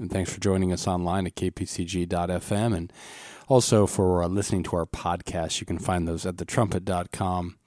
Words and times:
And 0.00 0.10
thanks 0.10 0.32
for 0.32 0.40
joining 0.40 0.72
us 0.72 0.88
online 0.88 1.26
at 1.26 1.34
kpcg.fm 1.34 2.74
and 2.74 2.90
also 3.48 3.86
for 3.86 4.22
uh, 4.22 4.28
listening 4.28 4.62
to 4.62 4.76
our 4.76 4.86
podcast, 4.86 5.60
You 5.60 5.66
can 5.66 5.78
find 5.78 6.08
those 6.08 6.24
at 6.24 6.36
thetrumpet.com 6.36 7.58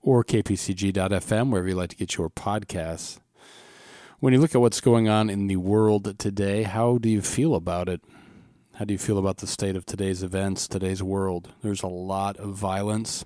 or 0.00 0.22
kpcg.fm, 0.22 1.50
wherever 1.50 1.68
you 1.68 1.74
like 1.74 1.90
to 1.90 1.96
get 1.96 2.16
your 2.16 2.30
podcasts. 2.30 3.18
When 4.20 4.32
you 4.32 4.38
look 4.40 4.54
at 4.54 4.60
what's 4.60 4.80
going 4.80 5.08
on 5.08 5.28
in 5.28 5.48
the 5.48 5.56
world 5.56 6.16
today, 6.20 6.62
how 6.62 6.98
do 6.98 7.08
you 7.08 7.20
feel 7.20 7.56
about 7.56 7.88
it? 7.88 8.00
How 8.74 8.84
do 8.84 8.94
you 8.94 8.98
feel 8.98 9.18
about 9.18 9.38
the 9.38 9.48
state 9.48 9.74
of 9.74 9.84
today's 9.84 10.22
events, 10.22 10.68
today's 10.68 11.02
world? 11.02 11.52
There's 11.62 11.82
a 11.82 11.88
lot 11.88 12.36
of 12.36 12.54
violence, 12.54 13.24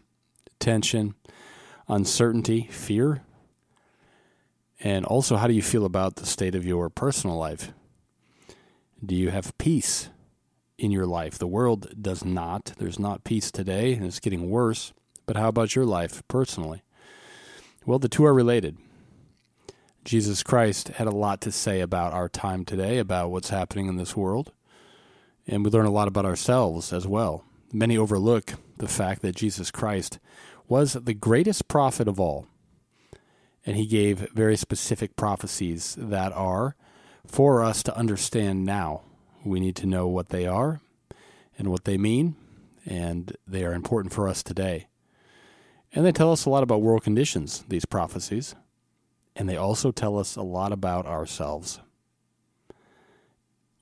tension, 0.61 1.15
uncertainty, 1.89 2.69
fear. 2.71 3.21
And 4.81 5.05
also, 5.05 5.37
how 5.37 5.47
do 5.47 5.53
you 5.53 5.63
feel 5.63 5.85
about 5.85 6.17
the 6.17 6.27
state 6.27 6.55
of 6.55 6.65
your 6.65 6.89
personal 6.89 7.37
life? 7.37 7.75
Do 9.05 9.15
you 9.15 9.31
have 9.31 9.57
peace 9.59 10.09
in 10.79 10.91
your 10.91 11.07
life? 11.07 11.39
The 11.39 11.47
world 11.47 11.89
does 12.01 12.25
not. 12.25 12.73
There's 12.79 12.99
not 12.99 13.25
peace 13.25 13.51
today, 13.51 13.93
and 13.93 14.05
it's 14.05 14.21
getting 14.21 14.49
worse. 14.49 14.93
But 15.27 15.37
how 15.37 15.49
about 15.49 15.75
your 15.75 15.85
life 15.85 16.23
personally? 16.29 16.83
Well, 17.85 17.99
the 17.99 18.09
two 18.09 18.25
are 18.25 18.35
related. 18.35 18.79
Jesus 20.05 20.43
Christ 20.43 20.89
had 20.89 21.07
a 21.07 21.11
lot 21.11 21.41
to 21.43 21.53
say 21.53 21.81
about 21.81 22.13
our 22.13 22.29
time 22.29 22.65
today, 22.65 22.99
about 22.99 23.31
what's 23.31 23.51
happening 23.51 23.87
in 23.87 23.97
this 23.97 24.17
world. 24.17 24.53
And 25.47 25.65
we 25.65 25.71
learn 25.71 25.87
a 25.87 25.91
lot 25.91 26.09
about 26.09 26.25
ourselves 26.25 26.93
as 26.93 27.07
well. 27.07 27.45
Many 27.73 27.99
overlook 27.99 28.55
the 28.79 28.89
fact 28.89 29.21
that 29.23 29.37
Jesus 29.37 29.71
Christ 29.71 30.19
was 30.69 30.95
the 30.95 31.15
greatest 31.15 31.69
prophet 31.69 32.09
of 32.09 32.19
all. 32.19 32.47
And 33.65 33.77
he 33.77 33.87
gave 33.87 34.31
very 34.33 34.57
specific 34.57 35.17
prophecies 35.17 35.97
that 35.99 36.33
are 36.33 36.77
for 37.27 37.63
us 37.63 37.83
to 37.85 37.97
understand 37.97 38.65
now. 38.65 39.03
We 39.45 39.61
need 39.61 39.77
to 39.77 39.87
know 39.87 40.07
what 40.07 40.31
they 40.31 40.47
are 40.47 40.81
and 41.59 41.69
what 41.69 41.85
they 41.85 41.97
mean, 41.97 42.37
and 42.85 43.37
they 43.47 43.65
are 43.65 43.73
important 43.73 44.13
for 44.13 44.29
us 44.29 44.43
today. 44.43 44.89
And 45.93 46.05
they 46.05 46.13
tell 46.13 46.33
us 46.33 46.45
a 46.45 46.51
lot 46.51 46.63
about 46.63 46.83
world 46.83 47.05
conditions, 47.05 47.65
these 47.69 47.85
prophecies 47.85 48.55
and 49.37 49.49
they 49.49 49.57
also 49.57 49.93
tell 49.93 50.19
us 50.19 50.35
a 50.35 50.43
lot 50.43 50.73
about 50.73 51.07
ourselves. 51.07 51.79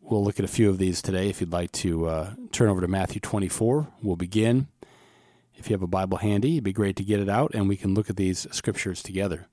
We'll 0.01 0.25
look 0.25 0.39
at 0.39 0.45
a 0.45 0.49
few 0.49 0.69
of 0.69 0.79
these 0.79 1.01
today. 1.01 1.31
If 1.31 1.41
you'd 1.41 1.53
like 1.53 1.73
to 1.73 2.07
uh, 2.07 2.35
turn 2.53 2.69
over 2.69 2.81
to 2.81 2.89
Matthew 2.89 3.21
24, 3.21 3.87
we'll 4.03 4.17
begin. 4.17 4.67
If 5.55 5.71
you 5.71 5.75
have 5.75 5.83
a 5.83 5.87
Bible 5.87 6.19
handy, 6.19 6.55
it'd 6.55 6.65
be 6.65 6.73
great 6.73 6.97
to 6.97 7.05
get 7.05 7.21
it 7.21 7.29
out 7.29 7.55
and 7.55 7.69
we 7.69 7.77
can 7.77 7.95
look 7.95 8.11
at 8.11 8.17
these 8.17 8.47
scriptures 8.51 9.03
together. 9.03 9.47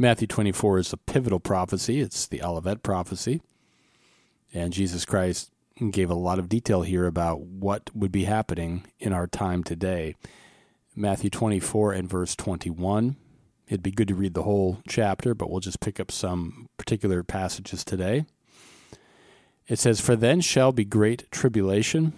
Matthew 0.00 0.28
24 0.28 0.78
is 0.78 0.92
a 0.94 0.96
pivotal 0.96 1.40
prophecy, 1.40 2.00
it's 2.00 2.26
the 2.26 2.42
Olivet 2.42 2.82
prophecy. 2.82 3.42
And 4.50 4.72
Jesus 4.72 5.04
Christ 5.04 5.50
gave 5.90 6.08
a 6.08 6.14
lot 6.14 6.38
of 6.38 6.48
detail 6.48 6.80
here 6.80 7.04
about 7.04 7.42
what 7.42 7.90
would 7.94 8.10
be 8.10 8.24
happening 8.24 8.86
in 8.98 9.12
our 9.12 9.26
time 9.26 9.62
today. 9.62 10.14
Matthew 10.96 11.28
24 11.28 11.92
and 11.92 12.08
verse 12.08 12.34
21 12.34 13.16
It'd 13.68 13.82
be 13.82 13.90
good 13.90 14.08
to 14.08 14.14
read 14.14 14.32
the 14.32 14.44
whole 14.44 14.78
chapter, 14.88 15.34
but 15.34 15.50
we'll 15.50 15.60
just 15.60 15.80
pick 15.80 16.00
up 16.00 16.10
some 16.10 16.70
particular 16.78 17.22
passages 17.22 17.84
today. 17.84 18.24
It 19.68 19.78
says, 19.78 20.00
For 20.00 20.16
then 20.16 20.40
shall 20.40 20.72
be 20.72 20.86
great 20.86 21.30
tribulation, 21.30 22.14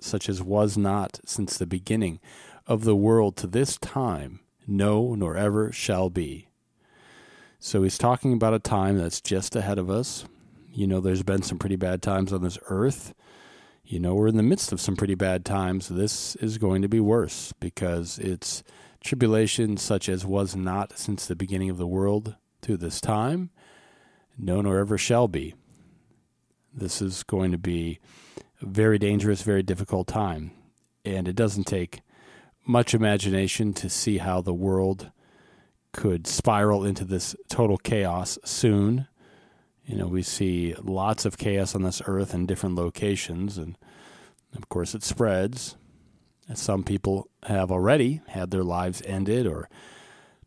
such 0.00 0.26
as 0.26 0.42
was 0.42 0.78
not 0.78 1.20
since 1.26 1.58
the 1.58 1.66
beginning 1.66 2.18
of 2.66 2.84
the 2.84 2.96
world 2.96 3.36
to 3.36 3.46
this 3.46 3.76
time, 3.76 4.40
no, 4.66 5.14
nor 5.14 5.36
ever 5.36 5.70
shall 5.70 6.08
be. 6.08 6.48
So 7.66 7.82
he's 7.82 7.96
talking 7.96 8.34
about 8.34 8.52
a 8.52 8.58
time 8.58 8.98
that's 8.98 9.22
just 9.22 9.56
ahead 9.56 9.78
of 9.78 9.88
us. 9.88 10.26
You 10.70 10.86
know, 10.86 11.00
there's 11.00 11.22
been 11.22 11.40
some 11.40 11.58
pretty 11.58 11.76
bad 11.76 12.02
times 12.02 12.30
on 12.30 12.42
this 12.42 12.58
earth. 12.68 13.14
You 13.82 13.98
know, 13.98 14.14
we're 14.14 14.28
in 14.28 14.36
the 14.36 14.42
midst 14.42 14.70
of 14.70 14.82
some 14.82 14.96
pretty 14.96 15.14
bad 15.14 15.46
times. 15.46 15.88
This 15.88 16.36
is 16.36 16.58
going 16.58 16.82
to 16.82 16.88
be 16.88 17.00
worse 17.00 17.54
because 17.60 18.18
it's 18.18 18.62
tribulation 19.02 19.78
such 19.78 20.10
as 20.10 20.26
was 20.26 20.54
not 20.54 20.98
since 20.98 21.24
the 21.24 21.34
beginning 21.34 21.70
of 21.70 21.78
the 21.78 21.86
world 21.86 22.36
to 22.60 22.76
this 22.76 23.00
time, 23.00 23.48
no 24.36 24.60
nor 24.60 24.78
ever 24.78 24.98
shall 24.98 25.26
be. 25.26 25.54
This 26.70 27.00
is 27.00 27.22
going 27.22 27.50
to 27.52 27.58
be 27.58 27.98
a 28.60 28.66
very 28.66 28.98
dangerous, 28.98 29.40
very 29.40 29.62
difficult 29.62 30.06
time. 30.06 30.50
And 31.02 31.26
it 31.26 31.34
doesn't 31.34 31.64
take 31.64 32.02
much 32.66 32.92
imagination 32.92 33.72
to 33.72 33.88
see 33.88 34.18
how 34.18 34.42
the 34.42 34.52
world 34.52 35.12
could 35.94 36.26
spiral 36.26 36.84
into 36.84 37.04
this 37.04 37.36
total 37.48 37.78
chaos 37.78 38.36
soon. 38.44 39.06
You 39.86 39.96
know, 39.96 40.08
we 40.08 40.22
see 40.22 40.74
lots 40.82 41.24
of 41.24 41.38
chaos 41.38 41.74
on 41.74 41.82
this 41.82 42.02
earth 42.06 42.34
in 42.34 42.46
different 42.46 42.74
locations, 42.74 43.56
and 43.56 43.78
of 44.56 44.68
course, 44.68 44.94
it 44.94 45.04
spreads. 45.04 45.76
Some 46.52 46.82
people 46.82 47.28
have 47.44 47.70
already 47.70 48.20
had 48.28 48.50
their 48.50 48.64
lives 48.64 49.02
ended 49.06 49.46
or 49.46 49.68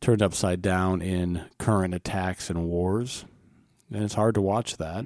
turned 0.02 0.22
upside 0.22 0.62
down 0.62 1.02
in 1.02 1.46
current 1.57 1.96
attacks 1.96 2.50
and 2.50 2.66
wars. 2.66 3.25
And 3.91 4.03
it's 4.03 4.13
hard 4.13 4.36
to 4.36 4.41
watch 4.41 4.78
that. 4.78 5.06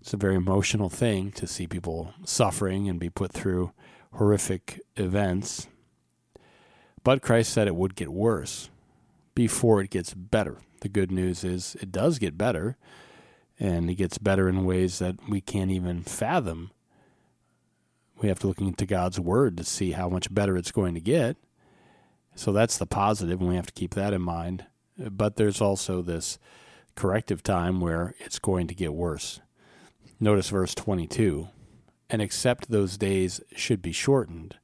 It's 0.00 0.12
a 0.12 0.18
very 0.18 0.36
emotional 0.36 0.90
thing 0.90 1.32
to 1.32 1.46
see 1.46 1.66
people 1.66 2.12
suffering 2.24 2.88
and 2.88 3.00
be 3.00 3.08
put 3.08 3.32
through 3.32 3.72
horrific 4.12 4.80
events. 4.96 5.68
But 7.02 7.22
Christ 7.22 7.52
said 7.52 7.66
it 7.66 7.74
would 7.74 7.96
get 7.96 8.12
worse 8.12 8.68
before 9.34 9.80
it 9.80 9.90
gets 9.90 10.14
better. 10.14 10.58
The 10.80 10.88
good 10.88 11.10
news 11.10 11.44
is 11.44 11.76
it 11.80 11.90
does 11.90 12.18
get 12.18 12.38
better, 12.38 12.76
and 13.58 13.88
it 13.90 13.94
gets 13.94 14.18
better 14.18 14.48
in 14.48 14.64
ways 14.64 14.98
that 14.98 15.16
we 15.28 15.40
can't 15.40 15.70
even 15.70 16.02
fathom 16.02 16.70
we 18.20 18.28
have 18.28 18.38
to 18.40 18.46
look 18.46 18.60
into 18.60 18.86
God's 18.86 19.20
Word 19.20 19.56
to 19.56 19.64
see 19.64 19.92
how 19.92 20.08
much 20.08 20.32
better 20.32 20.56
it's 20.56 20.72
going 20.72 20.94
to 20.94 21.00
get. 21.00 21.36
So 22.34 22.52
that's 22.52 22.78
the 22.78 22.86
positive, 22.86 23.40
and 23.40 23.48
we 23.48 23.56
have 23.56 23.66
to 23.66 23.72
keep 23.72 23.94
that 23.94 24.12
in 24.12 24.22
mind. 24.22 24.66
But 24.98 25.36
there's 25.36 25.60
also 25.60 26.02
this 26.02 26.38
corrective 26.94 27.42
time 27.42 27.80
where 27.80 28.14
it's 28.20 28.38
going 28.38 28.66
to 28.68 28.74
get 28.74 28.94
worse. 28.94 29.40
Notice 30.20 30.48
verse 30.50 30.74
22 30.74 31.48
And 32.08 32.22
except 32.22 32.70
those 32.70 32.96
days 32.96 33.40
should 33.54 33.82
be 33.82 33.92
shortened, 33.92 34.56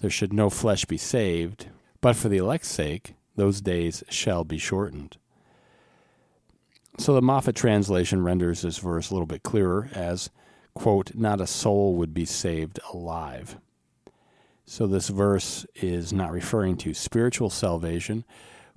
there 0.00 0.10
should 0.10 0.32
no 0.32 0.50
flesh 0.50 0.84
be 0.84 0.98
saved, 0.98 1.68
but 2.00 2.16
for 2.16 2.28
the 2.28 2.38
elect's 2.38 2.68
sake, 2.68 3.14
those 3.36 3.60
days 3.60 4.02
shall 4.08 4.44
be 4.44 4.58
shortened. 4.58 5.16
So 6.98 7.14
the 7.14 7.20
Moffatt 7.20 7.54
translation 7.54 8.22
renders 8.22 8.62
this 8.62 8.78
verse 8.78 9.10
a 9.10 9.14
little 9.14 9.26
bit 9.26 9.42
clearer 9.42 9.88
as 9.92 10.30
quote, 10.74 11.14
not 11.14 11.40
a 11.40 11.46
soul 11.46 11.94
would 11.96 12.12
be 12.12 12.24
saved 12.24 12.78
alive. 12.92 13.58
So 14.66 14.86
this 14.86 15.08
verse 15.08 15.66
is 15.74 16.12
not 16.12 16.32
referring 16.32 16.76
to 16.78 16.94
spiritual 16.94 17.50
salvation, 17.50 18.24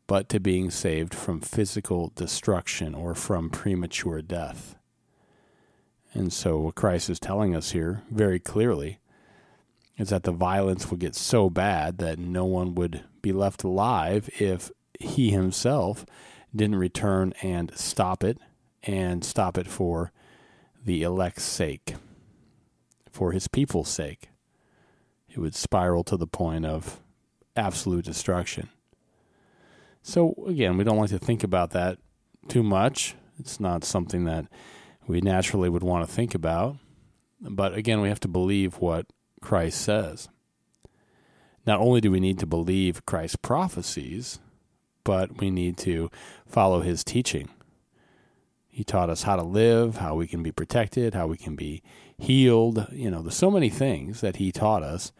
but 0.05 0.29
to 0.29 0.39
being 0.39 0.69
saved 0.69 1.13
from 1.13 1.41
physical 1.41 2.11
destruction 2.15 2.93
or 2.93 3.15
from 3.15 3.49
premature 3.49 4.21
death. 4.21 4.75
And 6.13 6.31
so 6.31 6.59
what 6.59 6.75
Christ 6.75 7.09
is 7.09 7.19
telling 7.19 7.55
us 7.55 7.71
here 7.71 8.03
very 8.09 8.39
clearly 8.39 8.99
is 9.97 10.09
that 10.09 10.23
the 10.23 10.31
violence 10.31 10.89
would 10.89 10.99
get 10.99 11.15
so 11.15 11.49
bad 11.49 11.97
that 11.97 12.19
no 12.19 12.45
one 12.45 12.75
would 12.75 13.03
be 13.21 13.31
left 13.31 13.63
alive 13.63 14.29
if 14.39 14.71
he 14.99 15.31
himself 15.31 16.05
didn't 16.55 16.75
return 16.75 17.33
and 17.41 17.71
stop 17.75 18.23
it 18.23 18.37
and 18.83 19.23
stop 19.23 19.57
it 19.57 19.67
for 19.67 20.11
the 20.85 21.03
elect's 21.03 21.43
sake, 21.43 21.95
for 23.11 23.31
his 23.31 23.47
people's 23.47 23.89
sake. 23.89 24.29
It 25.29 25.39
would 25.39 25.55
spiral 25.55 26.03
to 26.05 26.17
the 26.17 26.27
point 26.27 26.65
of 26.65 26.99
absolute 27.55 28.05
destruction. 28.05 28.69
So, 30.01 30.35
again, 30.47 30.77
we 30.77 30.83
don't 30.83 30.97
like 30.97 31.09
to 31.09 31.19
think 31.19 31.43
about 31.43 31.71
that 31.71 31.97
too 32.47 32.63
much. 32.63 33.15
It's 33.39 33.59
not 33.59 33.83
something 33.83 34.23
that 34.25 34.45
we 35.05 35.21
naturally 35.21 35.69
would 35.69 35.83
want 35.83 36.07
to 36.07 36.13
think 36.13 36.33
about. 36.33 36.77
But 37.41 37.73
again, 37.73 38.01
we 38.01 38.09
have 38.09 38.19
to 38.21 38.27
believe 38.27 38.75
what 38.75 39.05
Christ 39.47 39.79
says. 39.79 40.27
Not 41.65 41.79
only 41.79 42.01
do 42.01 42.11
we 42.11 42.19
need 42.19 42.37
to 42.39 42.45
believe 42.45 43.05
Christ's 43.05 43.37
prophecies, 43.37 44.39
but 45.05 45.37
we 45.37 45.49
need 45.49 45.77
to 45.77 46.11
follow 46.45 46.81
his 46.81 47.01
teaching. 47.01 47.47
He 48.67 48.83
taught 48.83 49.09
us 49.09 49.23
how 49.23 49.37
to 49.37 49.43
live, 49.43 49.99
how 49.99 50.15
we 50.15 50.27
can 50.27 50.43
be 50.43 50.51
protected, 50.51 51.13
how 51.13 51.27
we 51.27 51.37
can 51.37 51.55
be 51.55 51.81
healed. 52.17 52.87
You 52.91 53.09
know, 53.09 53.21
there's 53.21 53.37
so 53.37 53.49
many 53.49 53.69
things 53.69 54.19
that 54.19 54.35
he 54.35 54.51
taught 54.51 54.83
us. 54.83 55.13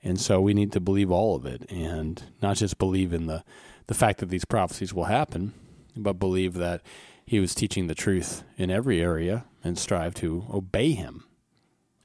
And 0.00 0.20
so 0.20 0.40
we 0.40 0.54
need 0.54 0.70
to 0.74 0.80
believe 0.80 1.10
all 1.10 1.34
of 1.34 1.44
it 1.44 1.68
and 1.68 2.22
not 2.40 2.58
just 2.58 2.78
believe 2.78 3.12
in 3.12 3.26
the, 3.26 3.42
the 3.88 3.94
fact 3.94 4.20
that 4.20 4.28
these 4.28 4.44
prophecies 4.44 4.94
will 4.94 5.06
happen, 5.06 5.54
but 5.96 6.20
believe 6.20 6.54
that 6.54 6.82
he 7.26 7.40
was 7.40 7.52
teaching 7.52 7.88
the 7.88 7.96
truth 7.96 8.44
in 8.56 8.70
every 8.70 9.00
area 9.00 9.44
and 9.64 9.76
strive 9.76 10.14
to 10.14 10.46
obey 10.54 10.92
him. 10.92 11.24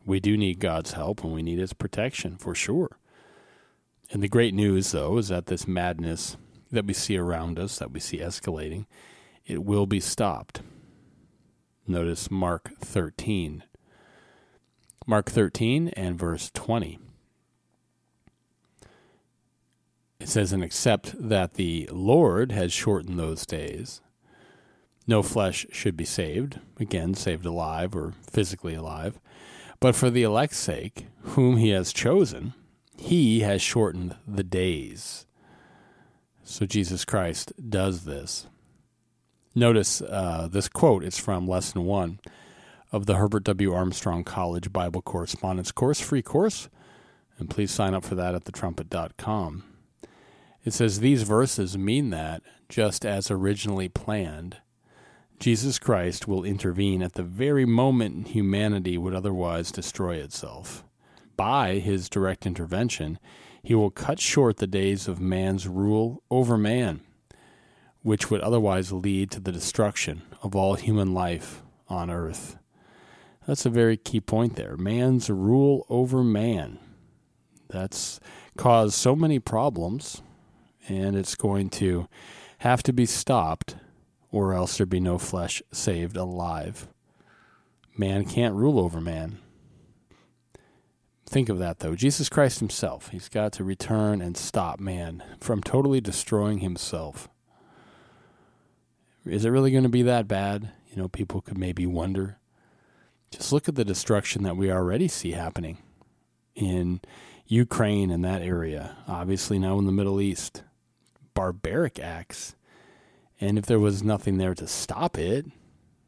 We 0.07 0.21
do 0.21 0.37
need 0.37 0.61
God's 0.61 0.93
help 0.93 1.21
and 1.21 1.33
we 1.33 1.43
need 1.43 1.59
his 1.59 1.73
protection 1.73 2.37
for 2.37 2.55
sure. 2.55 2.97
And 4.09 4.23
the 4.23 4.29
great 4.29 4.53
news, 4.53 4.93
though, 4.93 5.17
is 5.17 5.27
that 5.27 5.47
this 5.47 5.67
madness 5.67 6.37
that 6.71 6.85
we 6.85 6.93
see 6.93 7.17
around 7.17 7.59
us, 7.59 7.77
that 7.79 7.91
we 7.91 7.99
see 7.99 8.19
escalating, 8.19 8.85
it 9.45 9.65
will 9.65 9.85
be 9.85 9.99
stopped. 9.99 10.61
Notice 11.85 12.31
Mark 12.31 12.71
13. 12.79 13.63
Mark 15.05 15.29
13 15.29 15.89
and 15.89 16.17
verse 16.17 16.51
20. 16.53 16.99
It 20.21 20.29
says, 20.29 20.53
And 20.53 20.63
except 20.63 21.15
that 21.17 21.55
the 21.55 21.89
Lord 21.91 22.53
has 22.53 22.71
shortened 22.71 23.19
those 23.19 23.45
days, 23.45 24.01
no 25.05 25.21
flesh 25.21 25.65
should 25.73 25.97
be 25.97 26.05
saved, 26.05 26.61
again, 26.79 27.13
saved 27.13 27.45
alive 27.45 27.93
or 27.93 28.13
physically 28.21 28.73
alive. 28.73 29.19
But 29.79 29.95
for 29.95 30.09
the 30.09 30.23
elect's 30.23 30.57
sake, 30.57 31.05
whom 31.21 31.57
he 31.57 31.69
has 31.69 31.93
chosen, 31.93 32.53
he 32.97 33.41
has 33.41 33.61
shortened 33.61 34.15
the 34.27 34.43
days. 34.43 35.25
So 36.43 36.65
Jesus 36.65 37.05
Christ 37.05 37.53
does 37.69 38.05
this. 38.05 38.47
Notice 39.53 40.01
uh, 40.01 40.47
this 40.51 40.67
quote 40.69 41.03
is 41.03 41.17
from 41.17 41.47
Lesson 41.47 41.83
1 41.83 42.19
of 42.91 43.05
the 43.05 43.15
Herbert 43.15 43.43
W. 43.43 43.73
Armstrong 43.73 44.23
College 44.23 44.71
Bible 44.71 45.01
Correspondence 45.01 45.71
Course, 45.71 45.99
free 45.99 46.21
course, 46.21 46.69
and 47.37 47.49
please 47.49 47.71
sign 47.71 47.93
up 47.93 48.03
for 48.03 48.15
that 48.15 48.33
at 48.33 48.45
thetrumpet.com. 48.45 49.63
It 50.63 50.73
says 50.73 50.99
these 50.99 51.23
verses 51.23 51.77
mean 51.77 52.09
that, 52.09 52.41
just 52.69 53.05
as 53.05 53.29
originally 53.31 53.89
planned, 53.89 54.57
Jesus 55.39 55.77
Christ 55.77 56.27
will 56.27 56.43
intervene 56.43 57.03
at 57.03 57.13
the 57.13 57.23
very 57.23 57.65
moment 57.65 58.29
humanity 58.29 58.97
would 58.97 59.13
otherwise 59.13 59.71
destroy 59.71 60.15
itself. 60.15 60.83
By 61.35 61.75
his 61.75 62.09
direct 62.09 62.47
intervention, 62.47 63.19
he 63.61 63.75
will 63.75 63.91
cut 63.91 64.19
short 64.19 64.57
the 64.57 64.65
days 64.65 65.07
of 65.07 65.19
man's 65.19 65.67
rule 65.67 66.23
over 66.31 66.57
man, 66.57 67.01
which 68.01 68.31
would 68.31 68.41
otherwise 68.41 68.91
lead 68.91 69.29
to 69.31 69.39
the 69.39 69.51
destruction 69.51 70.23
of 70.41 70.55
all 70.55 70.73
human 70.73 71.13
life 71.13 71.61
on 71.87 72.09
earth. 72.09 72.57
That's 73.45 73.65
a 73.65 73.69
very 73.69 73.95
key 73.95 74.19
point 74.19 74.55
there. 74.55 74.75
Man's 74.75 75.29
rule 75.29 75.85
over 75.87 76.23
man. 76.23 76.79
That's 77.69 78.19
caused 78.57 78.95
so 78.95 79.15
many 79.15 79.37
problems, 79.37 80.23
and 80.89 81.15
it's 81.15 81.35
going 81.35 81.69
to 81.71 82.07
have 82.59 82.81
to 82.83 82.93
be 82.93 83.05
stopped 83.05 83.75
or 84.37 84.53
else 84.53 84.77
there 84.77 84.85
be 84.85 84.99
no 84.99 85.17
flesh 85.17 85.63
saved 85.71 86.15
alive. 86.15 86.87
Man 87.97 88.23
can't 88.23 88.53
rule 88.53 88.79
over 88.79 89.01
man. 89.01 89.39
Think 91.25 91.49
of 91.49 91.59
that, 91.59 91.79
though. 91.79 91.95
Jesus 91.95 92.29
Christ 92.29 92.59
himself, 92.59 93.09
he's 93.09 93.29
got 93.29 93.51
to 93.53 93.63
return 93.63 94.21
and 94.21 94.37
stop 94.37 94.79
man 94.79 95.23
from 95.39 95.61
totally 95.61 95.99
destroying 95.99 96.59
himself. 96.59 97.27
Is 99.25 99.43
it 99.43 99.49
really 99.49 99.71
going 99.71 99.83
to 99.83 99.89
be 99.89 100.03
that 100.03 100.27
bad? 100.27 100.71
You 100.89 100.97
know, 100.97 101.07
people 101.07 101.41
could 101.41 101.57
maybe 101.57 101.85
wonder. 101.85 102.37
Just 103.31 103.51
look 103.51 103.67
at 103.67 103.75
the 103.75 103.83
destruction 103.83 104.43
that 104.43 104.55
we 104.55 104.71
already 104.71 105.07
see 105.09 105.31
happening 105.31 105.79
in 106.55 107.01
Ukraine 107.47 108.09
and 108.09 108.23
that 108.23 108.41
area, 108.41 108.97
obviously 109.07 109.59
now 109.59 109.79
in 109.79 109.85
the 109.85 109.91
Middle 109.91 110.21
East. 110.21 110.63
Barbaric 111.33 111.99
acts 111.99 112.55
and 113.39 113.57
if 113.57 113.65
there 113.65 113.79
was 113.79 114.03
nothing 114.03 114.37
there 114.37 114.55
to 114.55 114.67
stop 114.67 115.17
it, 115.17 115.45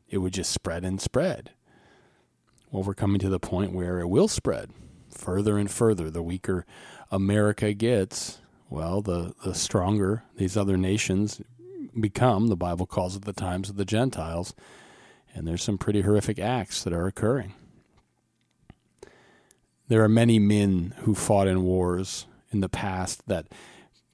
it 0.09 0.17
would 0.19 0.33
just 0.33 0.51
spread 0.51 0.83
and 0.83 0.99
spread. 0.99 1.51
Well, 2.71 2.83
we're 2.83 2.93
coming 2.93 3.19
to 3.19 3.29
the 3.29 3.39
point 3.39 3.73
where 3.73 3.99
it 3.99 4.07
will 4.07 4.27
spread 4.27 4.71
further 5.09 5.57
and 5.57 5.69
further. 5.69 6.09
The 6.09 6.23
weaker 6.23 6.65
America 7.11 7.73
gets, 7.73 8.39
well, 8.69 9.01
the, 9.01 9.33
the 9.43 9.55
stronger 9.55 10.23
these 10.35 10.55
other 10.55 10.77
nations 10.77 11.41
become. 11.99 12.47
The 12.47 12.55
Bible 12.55 12.85
calls 12.85 13.15
it 13.15 13.25
the 13.25 13.33
times 13.33 13.69
of 13.69 13.75
the 13.75 13.85
Gentiles. 13.85 14.53
And 15.33 15.47
there's 15.47 15.63
some 15.63 15.77
pretty 15.77 16.01
horrific 16.01 16.39
acts 16.39 16.83
that 16.83 16.93
are 16.93 17.07
occurring. 17.07 17.53
There 19.87 20.03
are 20.03 20.09
many 20.09 20.37
men 20.37 20.93
who 20.99 21.15
fought 21.15 21.47
in 21.47 21.63
wars 21.63 22.27
in 22.51 22.61
the 22.61 22.69
past 22.69 23.27
that 23.27 23.47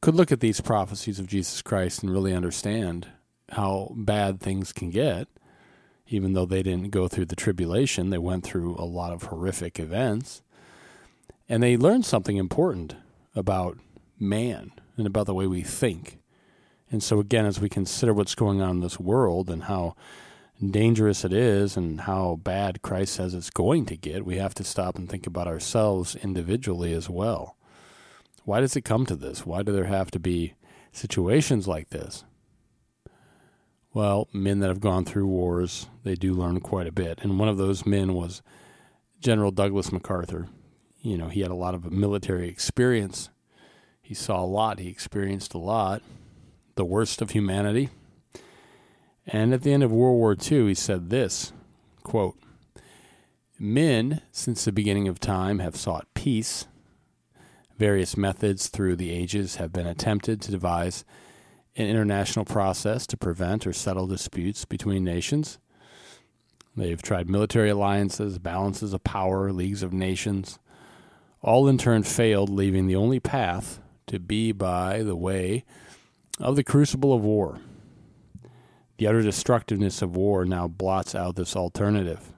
could 0.05 0.13
look 0.13 0.31
at 0.31 0.39
these 0.39 0.61
prophecies 0.61 1.17
of 1.17 1.25
Jesus 1.25 1.63
Christ 1.63 2.03
and 2.03 2.11
really 2.11 2.31
understand 2.31 3.07
how 3.53 3.91
bad 3.95 4.39
things 4.39 4.71
can 4.71 4.91
get, 4.91 5.27
even 6.07 6.33
though 6.33 6.45
they 6.45 6.61
didn't 6.61 6.91
go 6.91 7.07
through 7.07 7.25
the 7.25 7.35
tribulation, 7.35 8.11
they 8.11 8.19
went 8.19 8.43
through 8.43 8.75
a 8.75 8.85
lot 8.85 9.11
of 9.11 9.23
horrific 9.23 9.79
events. 9.79 10.43
And 11.49 11.63
they 11.63 11.75
learned 11.75 12.05
something 12.05 12.37
important 12.37 12.95
about 13.35 13.79
man 14.19 14.73
and 14.95 15.07
about 15.07 15.25
the 15.25 15.33
way 15.33 15.47
we 15.47 15.63
think. 15.63 16.19
And 16.91 17.01
so, 17.01 17.19
again, 17.19 17.47
as 17.47 17.59
we 17.59 17.67
consider 17.67 18.13
what's 18.13 18.35
going 18.35 18.61
on 18.61 18.75
in 18.75 18.81
this 18.81 18.99
world 18.99 19.49
and 19.49 19.63
how 19.63 19.95
dangerous 20.63 21.25
it 21.25 21.33
is 21.33 21.75
and 21.75 22.01
how 22.01 22.39
bad 22.43 22.83
Christ 22.83 23.15
says 23.15 23.33
it's 23.33 23.49
going 23.49 23.87
to 23.87 23.97
get, 23.97 24.23
we 24.23 24.37
have 24.37 24.53
to 24.53 24.63
stop 24.63 24.97
and 24.97 25.09
think 25.09 25.25
about 25.25 25.47
ourselves 25.47 26.15
individually 26.15 26.93
as 26.93 27.09
well. 27.09 27.57
Why 28.45 28.59
does 28.59 28.75
it 28.75 28.81
come 28.81 29.07
to 29.07 29.15
this? 29.15 29.43
Why 29.45 29.63
do 29.63 29.71
there 29.71 29.85
have 29.85 30.11
to 30.11 30.19
be 30.19 30.53
situations 30.91 31.67
like 31.67 31.89
this? 31.89 32.23
Well, 33.91 34.27
men 34.31 34.59
that 34.59 34.67
have 34.67 34.79
gone 34.79 35.03
through 35.03 35.25
wars, 35.25 35.87
they 36.03 36.13
do 36.13 36.33
learn 36.33 36.59
quite 36.59 36.85
a 36.85 36.91
bit. 36.91 37.19
And 37.23 37.39
one 37.39 37.49
of 37.49 37.57
those 37.57 37.87
men 37.87 38.13
was 38.13 38.43
General 39.19 39.49
Douglas 39.49 39.91
MacArthur. 39.91 40.47
You 41.01 41.17
know, 41.17 41.29
he 41.29 41.41
had 41.41 41.49
a 41.49 41.55
lot 41.55 41.73
of 41.73 41.91
military 41.91 42.47
experience. 42.47 43.29
He 44.01 44.13
saw 44.13 44.43
a 44.43 44.45
lot, 44.45 44.77
he 44.77 44.89
experienced 44.89 45.55
a 45.55 45.57
lot, 45.59 46.03
the 46.75 46.85
worst 46.85 47.23
of 47.23 47.31
humanity. 47.31 47.89
And 49.25 49.55
at 49.55 49.63
the 49.63 49.73
end 49.73 49.81
of 49.81 49.91
World 49.91 50.17
War 50.17 50.35
II, 50.39 50.67
he 50.67 50.75
said 50.75 51.09
this 51.09 51.51
quote, 52.03 52.37
Men, 53.57 54.21
since 54.31 54.65
the 54.65 54.71
beginning 54.71 55.07
of 55.07 55.19
time, 55.19 55.57
have 55.59 55.75
sought 55.75 56.13
peace 56.13 56.67
Various 57.77 58.15
methods 58.15 58.67
through 58.69 58.95
the 58.95 59.11
ages 59.11 59.57
have 59.57 59.73
been 59.73 59.87
attempted 59.87 60.41
to 60.41 60.51
devise 60.51 61.03
an 61.75 61.87
international 61.87 62.45
process 62.45 63.05
to 63.07 63.17
prevent 63.17 63.67
or 63.67 63.73
settle 63.73 64.07
disputes 64.07 64.63
between 64.63 65.03
nations. 65.03 65.59
They've 66.77 67.01
tried 67.01 67.29
military 67.29 67.69
alliances, 67.69 68.39
balances 68.39 68.93
of 68.93 69.03
power, 69.03 69.51
leagues 69.51 69.83
of 69.83 69.91
nations. 69.91 70.57
All 71.41 71.67
in 71.67 71.77
turn 71.77 72.03
failed, 72.03 72.49
leaving 72.49 72.87
the 72.87 72.95
only 72.95 73.19
path 73.19 73.81
to 74.07 74.19
be 74.19 74.53
by 74.53 75.03
the 75.03 75.15
way 75.15 75.65
of 76.39 76.55
the 76.55 76.63
crucible 76.63 77.13
of 77.13 77.23
war. 77.23 77.59
The 78.97 79.07
utter 79.07 79.21
destructiveness 79.21 80.01
of 80.01 80.15
war 80.15 80.45
now 80.45 80.69
blots 80.69 81.13
out 81.13 81.35
this 81.35 81.55
alternative. 81.55 82.33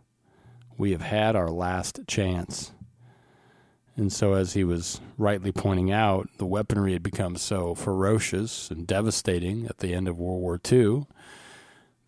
We 0.77 0.91
have 0.91 1.01
had 1.01 1.35
our 1.35 1.49
last 1.49 2.01
chance. 2.07 2.71
And 3.97 4.13
so, 4.13 4.33
as 4.33 4.53
he 4.53 4.63
was 4.63 5.01
rightly 5.17 5.51
pointing 5.51 5.91
out, 5.91 6.29
the 6.37 6.45
weaponry 6.45 6.93
had 6.93 7.01
become 7.01 7.35
so 7.35 7.73
ferocious 7.73 8.69
and 8.69 8.85
devastating 8.85 9.65
at 9.65 9.79
the 9.79 9.91
end 9.93 10.07
of 10.07 10.19
World 10.19 10.39
War 10.39 10.61
II 10.71 11.07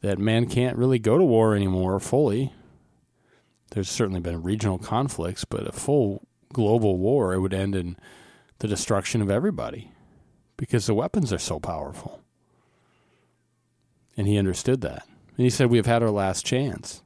that 0.02 0.20
man 0.20 0.48
can't 0.48 0.78
really 0.78 1.00
go 1.00 1.18
to 1.18 1.24
war 1.24 1.56
anymore 1.56 2.00
fully. 2.00 2.54
There's 3.72 3.90
certainly 3.90 4.20
been 4.22 4.44
regional 4.44 4.78
conflicts, 4.78 5.46
but 5.46 5.68
a 5.68 5.72
full 5.72 6.28
global 6.54 6.98
war, 6.98 7.34
it 7.34 7.40
would 7.40 7.56
end 7.56 7.76
in 7.76 7.98
the 8.60 8.68
destruction 8.68 9.22
of 9.22 9.32
everybody 9.32 9.92
because 10.58 10.86
the 10.86 10.94
weapons 10.94 11.34
are 11.34 11.40
so 11.40 11.60
powerful. 11.60 12.22
And 14.16 14.28
he 14.28 14.38
understood 14.38 14.82
that. 14.82 15.08
And 15.38 15.44
he 15.46 15.50
said, 15.50 15.72
We 15.72 15.78
have 15.78 15.86
had 15.88 16.04
our 16.04 16.12
last 16.12 16.46
chance. 16.46 17.02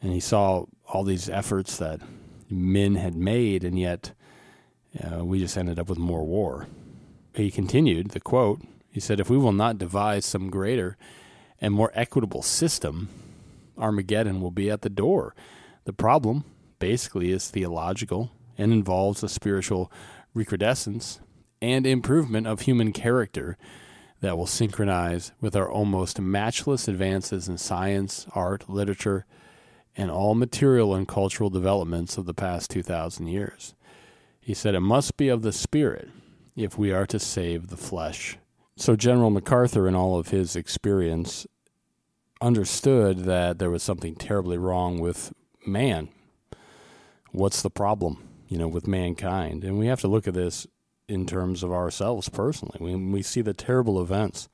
And 0.00 0.12
he 0.12 0.20
saw 0.20 0.66
all 0.86 1.02
these 1.02 1.28
efforts 1.28 1.76
that 1.78 2.00
men 2.52 2.96
had 2.96 3.14
made, 3.14 3.64
and 3.64 3.78
yet 3.78 4.12
uh, 5.02 5.24
we 5.24 5.38
just 5.38 5.56
ended 5.56 5.78
up 5.78 5.88
with 5.88 5.98
more 5.98 6.24
war. 6.24 6.66
He 7.34 7.50
continued 7.50 8.10
the 8.10 8.20
quote. 8.20 8.62
He 8.90 9.00
said, 9.00 9.20
If 9.20 9.30
we 9.30 9.38
will 9.38 9.52
not 9.52 9.78
devise 9.78 10.26
some 10.26 10.50
greater 10.50 10.96
and 11.60 11.72
more 11.72 11.90
equitable 11.94 12.42
system, 12.42 13.08
Armageddon 13.78 14.40
will 14.40 14.50
be 14.50 14.70
at 14.70 14.82
the 14.82 14.90
door. 14.90 15.34
The 15.84 15.92
problem, 15.92 16.44
basically, 16.78 17.30
is 17.32 17.50
theological 17.50 18.30
and 18.58 18.72
involves 18.72 19.22
a 19.22 19.28
spiritual 19.28 19.90
recrudescence 20.34 21.20
and 21.60 21.86
improvement 21.86 22.46
of 22.46 22.60
human 22.60 22.92
character 22.92 23.56
that 24.20 24.36
will 24.36 24.46
synchronize 24.46 25.32
with 25.40 25.56
our 25.56 25.70
almost 25.70 26.20
matchless 26.20 26.86
advances 26.86 27.48
in 27.48 27.58
science, 27.58 28.26
art, 28.34 28.68
literature, 28.68 29.26
and 29.96 30.10
all 30.10 30.34
material 30.34 30.94
and 30.94 31.06
cultural 31.06 31.50
developments 31.50 32.16
of 32.16 32.26
the 32.26 32.34
past 32.34 32.70
2,000 32.70 33.26
years. 33.26 33.74
He 34.40 34.54
said 34.54 34.74
it 34.74 34.80
must 34.80 35.16
be 35.16 35.28
of 35.28 35.42
the 35.42 35.52
Spirit 35.52 36.08
if 36.56 36.76
we 36.76 36.92
are 36.92 37.06
to 37.06 37.18
save 37.18 37.68
the 37.68 37.76
flesh. 37.76 38.38
So, 38.76 38.96
General 38.96 39.30
MacArthur, 39.30 39.86
in 39.86 39.94
all 39.94 40.18
of 40.18 40.28
his 40.28 40.56
experience, 40.56 41.46
understood 42.40 43.20
that 43.20 43.58
there 43.58 43.70
was 43.70 43.82
something 43.82 44.16
terribly 44.16 44.58
wrong 44.58 44.98
with 44.98 45.32
man. 45.66 46.08
What's 47.30 47.62
the 47.62 47.70
problem, 47.70 48.28
you 48.48 48.58
know, 48.58 48.68
with 48.68 48.86
mankind? 48.86 49.62
And 49.62 49.78
we 49.78 49.86
have 49.86 50.00
to 50.00 50.08
look 50.08 50.26
at 50.26 50.34
this 50.34 50.66
in 51.06 51.26
terms 51.26 51.62
of 51.62 51.72
ourselves 51.72 52.28
personally. 52.28 52.78
When 52.80 53.12
we 53.12 53.22
see 53.22 53.42
the 53.42 53.54
terrible 53.54 54.00
events 54.00 54.48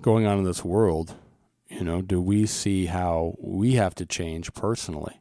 going 0.00 0.26
on 0.26 0.38
in 0.38 0.44
this 0.44 0.64
world, 0.64 1.16
you 1.72 1.84
know, 1.84 2.02
do 2.02 2.20
we 2.20 2.46
see 2.46 2.86
how 2.86 3.34
we 3.38 3.74
have 3.74 3.94
to 3.96 4.06
change 4.06 4.52
personally? 4.52 5.20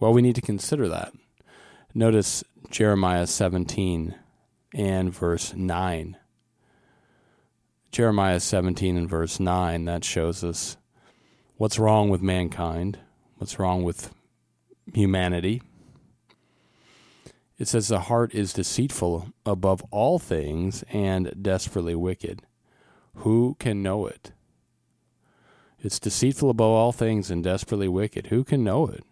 Well, 0.00 0.12
we 0.12 0.22
need 0.22 0.34
to 0.34 0.42
consider 0.42 0.88
that. 0.88 1.12
Notice 1.94 2.44
Jeremiah 2.70 3.26
17 3.26 4.14
and 4.74 5.14
verse 5.14 5.54
9. 5.54 6.16
Jeremiah 7.92 8.40
17 8.40 8.96
and 8.96 9.08
verse 9.08 9.40
9, 9.40 9.84
that 9.86 10.04
shows 10.04 10.44
us 10.44 10.76
what's 11.56 11.78
wrong 11.78 12.10
with 12.10 12.20
mankind, 12.20 12.98
what's 13.36 13.58
wrong 13.58 13.84
with 13.84 14.12
humanity. 14.92 15.62
It 17.58 17.68
says, 17.68 17.88
The 17.88 18.00
heart 18.00 18.34
is 18.34 18.52
deceitful 18.52 19.28
above 19.46 19.82
all 19.90 20.18
things 20.18 20.84
and 20.90 21.32
desperately 21.40 21.94
wicked. 21.94 22.42
Who 23.18 23.56
can 23.58 23.82
know 23.82 24.06
it? 24.06 24.32
It's 25.82 25.98
deceitful 25.98 26.50
above 26.50 26.70
all 26.70 26.92
things 26.92 27.30
and 27.30 27.44
desperately 27.44 27.88
wicked. 27.88 28.28
Who 28.28 28.44
can 28.44 28.64
know 28.64 28.86
it? 28.86 29.04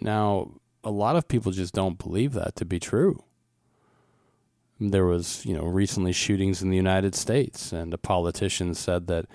Now, 0.00 0.52
a 0.82 0.90
lot 0.90 1.16
of 1.16 1.28
people 1.28 1.52
just 1.52 1.74
don't 1.74 1.98
believe 1.98 2.32
that 2.34 2.56
to 2.56 2.64
be 2.64 2.80
true. 2.80 3.24
There 4.80 5.06
was, 5.06 5.46
you 5.46 5.54
know, 5.54 5.64
recently 5.64 6.12
shootings 6.12 6.62
in 6.62 6.70
the 6.70 6.76
United 6.76 7.14
States, 7.14 7.72
and 7.72 7.94
a 7.94 7.98
politician 7.98 8.74
said 8.74 9.06
that 9.06 9.26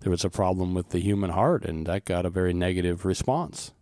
there 0.00 0.10
was 0.10 0.24
a 0.24 0.30
problem 0.30 0.74
with 0.74 0.90
the 0.90 0.98
human 0.98 1.30
heart, 1.30 1.64
and 1.64 1.86
that 1.86 2.04
got 2.04 2.26
a 2.26 2.30
very 2.30 2.52
negative 2.52 3.04
response. 3.04 3.72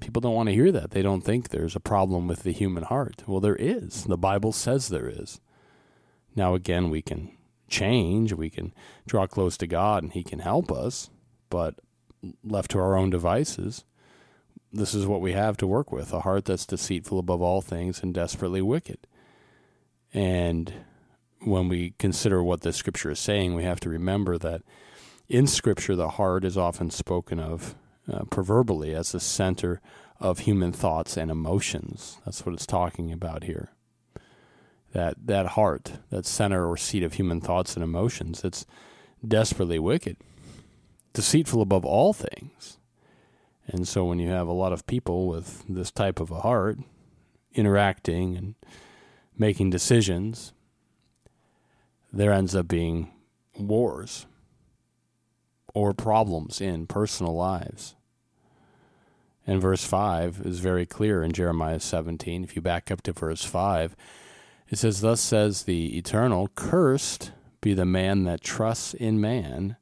People 0.00 0.20
don't 0.20 0.34
want 0.34 0.48
to 0.48 0.54
hear 0.54 0.72
that. 0.72 0.90
They 0.90 1.02
don't 1.02 1.22
think 1.22 1.48
there's 1.48 1.76
a 1.76 1.80
problem 1.80 2.26
with 2.26 2.42
the 2.42 2.52
human 2.52 2.82
heart. 2.82 3.22
Well, 3.26 3.40
there 3.40 3.56
is. 3.56 4.04
The 4.04 4.18
Bible 4.18 4.52
says 4.52 4.88
there 4.88 5.08
is. 5.08 5.40
Now, 6.36 6.54
again, 6.54 6.90
we 6.90 7.00
can 7.00 7.30
change, 7.68 8.32
we 8.32 8.50
can 8.50 8.72
draw 9.06 9.26
close 9.26 9.56
to 9.58 9.66
God, 9.66 10.02
and 10.02 10.12
He 10.12 10.24
can 10.24 10.40
help 10.40 10.70
us, 10.70 11.10
but 11.54 11.76
left 12.42 12.72
to 12.72 12.80
our 12.80 12.96
own 12.96 13.10
devices, 13.10 13.84
this 14.72 14.92
is 14.92 15.06
what 15.06 15.20
we 15.20 15.34
have 15.34 15.56
to 15.58 15.68
work 15.68 15.92
with 15.92 16.12
a 16.12 16.22
heart 16.22 16.46
that's 16.46 16.66
deceitful 16.66 17.16
above 17.16 17.40
all 17.40 17.60
things 17.60 18.02
and 18.02 18.12
desperately 18.12 18.60
wicked. 18.60 19.06
And 20.12 20.72
when 21.42 21.68
we 21.68 21.94
consider 21.96 22.42
what 22.42 22.62
the 22.62 22.72
scripture 22.72 23.12
is 23.12 23.20
saying, 23.20 23.54
we 23.54 23.62
have 23.62 23.78
to 23.80 23.88
remember 23.88 24.36
that 24.38 24.62
in 25.28 25.46
scripture, 25.46 25.94
the 25.94 26.08
heart 26.08 26.44
is 26.44 26.58
often 26.58 26.90
spoken 26.90 27.38
of 27.38 27.76
uh, 28.12 28.24
proverbially 28.24 28.92
as 28.92 29.12
the 29.12 29.20
center 29.20 29.80
of 30.18 30.40
human 30.40 30.72
thoughts 30.72 31.16
and 31.16 31.30
emotions. 31.30 32.18
That's 32.24 32.44
what 32.44 32.56
it's 32.56 32.66
talking 32.66 33.12
about 33.12 33.44
here. 33.44 33.68
That 34.92 35.14
that 35.26 35.46
heart, 35.50 35.92
that 36.10 36.26
center 36.26 36.68
or 36.68 36.76
seat 36.76 37.04
of 37.04 37.12
human 37.12 37.40
thoughts 37.40 37.76
and 37.76 37.84
emotions, 37.84 38.42
it's 38.42 38.66
desperately 39.26 39.78
wicked, 39.78 40.16
deceitful 41.14 41.62
above 41.62 41.84
all 41.84 42.12
things. 42.12 42.78
And 43.66 43.88
so 43.88 44.04
when 44.04 44.18
you 44.18 44.28
have 44.28 44.46
a 44.46 44.52
lot 44.52 44.72
of 44.72 44.86
people 44.86 45.26
with 45.26 45.64
this 45.68 45.90
type 45.90 46.20
of 46.20 46.30
a 46.30 46.40
heart 46.40 46.78
interacting 47.54 48.36
and 48.36 48.54
making 49.38 49.70
decisions, 49.70 50.52
there 52.12 52.32
ends 52.32 52.54
up 52.54 52.68
being 52.68 53.10
wars 53.58 54.26
or 55.72 55.94
problems 55.94 56.60
in 56.60 56.86
personal 56.86 57.34
lives. 57.34 57.94
And 59.46 59.60
verse 59.60 59.84
5 59.84 60.42
is 60.44 60.60
very 60.60 60.86
clear 60.86 61.22
in 61.22 61.32
Jeremiah 61.32 61.80
17. 61.80 62.44
If 62.44 62.56
you 62.56 62.62
back 62.62 62.90
up 62.90 63.02
to 63.02 63.12
verse 63.12 63.44
5, 63.44 63.96
it 64.70 64.78
says, 64.78 65.00
Thus 65.00 65.20
says 65.20 65.64
the 65.64 65.96
Eternal, 65.98 66.48
Cursed 66.54 67.32
be 67.60 67.74
the 67.74 67.84
man 67.84 68.24
that 68.24 68.40
trusts 68.40 68.94
in 68.94 69.20
man 69.20 69.76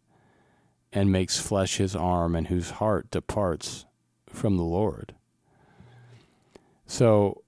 and 0.93 1.11
makes 1.11 1.39
flesh 1.39 1.77
his 1.77 1.97
arm, 1.97 2.35
and 2.35 2.49
whose 2.49 2.71
heart 2.71 3.11
departs 3.11 3.87
from 4.27 4.57
the 4.57 4.65
Lord. 4.65 5.15
So, 6.87 7.43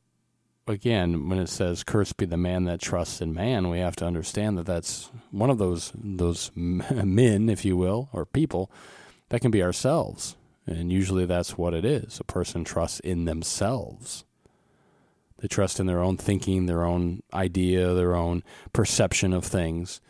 again, 0.67 1.29
when 1.29 1.39
it 1.39 1.49
says 1.49 1.85
"Cursed 1.85 2.17
be 2.17 2.27
the 2.27 2.37
man 2.37 2.65
that 2.65 2.81
trusts 2.81 3.21
in 3.21 3.35
man," 3.35 3.69
we 3.69 3.79
have 3.79 3.97
to 3.97 4.07
understand 4.07 4.57
that 4.59 4.67
that's 4.67 5.11
one 5.31 5.51
of 5.51 5.59
those 5.59 5.93
those 5.95 6.51
men, 6.55 7.49
if 7.49 7.65
you 7.65 7.77
will, 7.77 8.09
or 8.13 8.25
people 8.25 8.71
that 9.29 9.41
can 9.41 9.51
be 9.51 9.63
ourselves, 9.63 10.37
and 10.67 10.93
usually 10.93 11.27
that's 11.27 11.59
what 11.59 11.75
it 11.75 11.85
is. 11.85 12.19
A 12.21 12.25
person 12.25 12.65
trusts 12.65 13.01
in 13.01 13.25
themselves. 13.25 14.25
They 15.39 15.49
trust 15.49 15.79
in 15.79 15.87
their 15.87 16.01
own 16.01 16.17
thinking, 16.17 16.67
their 16.67 16.85
own 16.85 17.23
idea, 17.35 17.93
their 17.93 18.15
own 18.15 18.43
perception 18.73 19.35
of 19.35 19.45
things, 19.45 20.01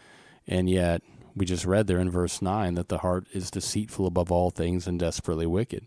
and 0.46 0.70
yet 0.70 1.02
we 1.36 1.44
just 1.44 1.64
read 1.64 1.86
there 1.86 1.98
in 1.98 2.10
verse 2.10 2.40
9 2.40 2.74
that 2.74 2.88
the 2.88 2.98
heart 2.98 3.26
is 3.32 3.50
deceitful 3.50 4.06
above 4.06 4.30
all 4.30 4.50
things 4.50 4.86
and 4.86 4.98
desperately 4.98 5.46
wicked. 5.46 5.86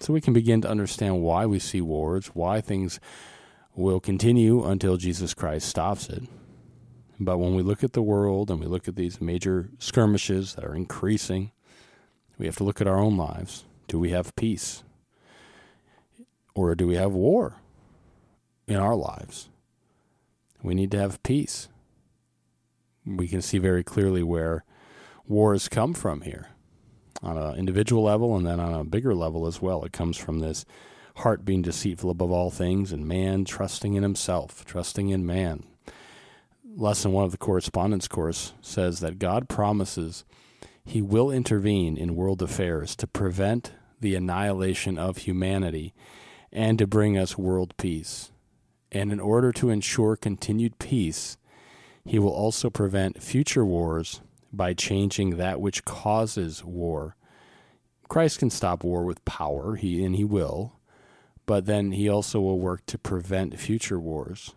So 0.00 0.12
we 0.12 0.20
can 0.20 0.32
begin 0.32 0.60
to 0.62 0.70
understand 0.70 1.22
why 1.22 1.44
we 1.46 1.58
see 1.58 1.80
wars, 1.80 2.28
why 2.28 2.60
things 2.60 3.00
will 3.74 4.00
continue 4.00 4.64
until 4.64 4.96
Jesus 4.96 5.34
Christ 5.34 5.68
stops 5.68 6.08
it. 6.08 6.22
But 7.20 7.38
when 7.38 7.54
we 7.54 7.62
look 7.62 7.82
at 7.82 7.92
the 7.92 8.02
world 8.02 8.50
and 8.50 8.60
we 8.60 8.66
look 8.66 8.86
at 8.86 8.96
these 8.96 9.20
major 9.20 9.70
skirmishes 9.78 10.54
that 10.54 10.64
are 10.64 10.74
increasing, 10.74 11.50
we 12.38 12.46
have 12.46 12.56
to 12.56 12.64
look 12.64 12.80
at 12.80 12.86
our 12.86 12.98
own 12.98 13.16
lives. 13.16 13.64
Do 13.88 13.98
we 13.98 14.10
have 14.10 14.36
peace? 14.36 14.84
Or 16.54 16.74
do 16.74 16.86
we 16.86 16.94
have 16.94 17.12
war 17.12 17.56
in 18.68 18.76
our 18.76 18.94
lives? 18.94 19.48
We 20.62 20.74
need 20.74 20.92
to 20.92 20.98
have 20.98 21.22
peace. 21.22 21.68
We 23.16 23.28
can 23.28 23.42
see 23.42 23.58
very 23.58 23.82
clearly 23.82 24.22
where 24.22 24.64
wars 25.26 25.68
come 25.68 25.94
from 25.94 26.22
here 26.22 26.48
on 27.22 27.36
an 27.36 27.56
individual 27.56 28.02
level 28.02 28.36
and 28.36 28.46
then 28.46 28.60
on 28.60 28.74
a 28.74 28.84
bigger 28.84 29.14
level 29.14 29.46
as 29.46 29.60
well. 29.60 29.84
It 29.84 29.92
comes 29.92 30.16
from 30.16 30.38
this 30.38 30.64
heart 31.16 31.44
being 31.44 31.62
deceitful 31.62 32.10
above 32.10 32.30
all 32.30 32.50
things 32.50 32.92
and 32.92 33.06
man 33.06 33.44
trusting 33.44 33.94
in 33.94 34.02
himself, 34.02 34.64
trusting 34.64 35.08
in 35.08 35.26
man. 35.26 35.64
Lesson 36.76 37.12
one 37.12 37.24
of 37.24 37.32
the 37.32 37.38
correspondence 37.38 38.06
course 38.06 38.52
says 38.60 39.00
that 39.00 39.18
God 39.18 39.48
promises 39.48 40.24
he 40.84 41.02
will 41.02 41.30
intervene 41.30 41.96
in 41.96 42.14
world 42.14 42.40
affairs 42.40 42.94
to 42.96 43.06
prevent 43.06 43.72
the 44.00 44.14
annihilation 44.14 44.96
of 44.96 45.18
humanity 45.18 45.92
and 46.52 46.78
to 46.78 46.86
bring 46.86 47.18
us 47.18 47.36
world 47.36 47.76
peace. 47.76 48.30
And 48.90 49.12
in 49.12 49.20
order 49.20 49.52
to 49.52 49.70
ensure 49.70 50.16
continued 50.16 50.78
peace, 50.78 51.36
he 52.04 52.18
will 52.18 52.32
also 52.32 52.70
prevent 52.70 53.22
future 53.22 53.64
wars 53.64 54.20
by 54.52 54.74
changing 54.74 55.36
that 55.36 55.60
which 55.60 55.84
causes 55.84 56.64
war. 56.64 57.16
Christ 58.08 58.38
can 58.38 58.50
stop 58.50 58.82
war 58.82 59.04
with 59.04 59.24
power, 59.24 59.76
he 59.76 60.02
and 60.04 60.16
he 60.16 60.24
will, 60.24 60.78
but 61.44 61.66
then 61.66 61.92
he 61.92 62.08
also 62.08 62.40
will 62.40 62.58
work 62.58 62.86
to 62.86 62.98
prevent 62.98 63.58
future 63.58 64.00
wars 64.00 64.54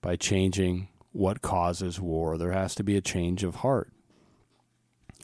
by 0.00 0.16
changing 0.16 0.88
what 1.12 1.42
causes 1.42 2.00
war. 2.00 2.36
There 2.36 2.52
has 2.52 2.74
to 2.76 2.84
be 2.84 2.96
a 2.96 3.00
change 3.00 3.42
of 3.42 3.56
heart. 3.56 3.90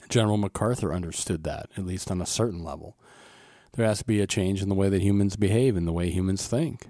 General 0.08 0.36
MacArthur 0.36 0.92
understood 0.92 1.44
that, 1.44 1.70
at 1.76 1.86
least 1.86 2.10
on 2.10 2.20
a 2.20 2.26
certain 2.26 2.62
level. 2.62 2.96
There 3.72 3.86
has 3.86 3.98
to 3.98 4.04
be 4.04 4.20
a 4.20 4.26
change 4.26 4.62
in 4.62 4.68
the 4.68 4.74
way 4.74 4.88
that 4.88 5.02
humans 5.02 5.36
behave, 5.36 5.76
in 5.76 5.84
the 5.84 5.92
way 5.92 6.10
humans 6.10 6.46
think. 6.46 6.86